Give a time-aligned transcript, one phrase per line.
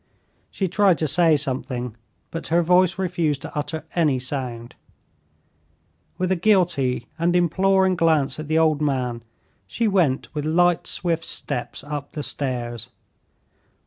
[0.49, 1.95] She tried to say something,
[2.31, 4.73] but her voice refused to utter any sound;
[6.17, 9.21] with a guilty and imploring glance at the old man
[9.67, 12.89] she went with light, swift steps up the stairs.